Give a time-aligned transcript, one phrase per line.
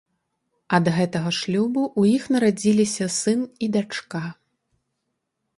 [0.77, 4.23] Ад гэтага шлюбу ў іх нарадзіліся сын і дачка.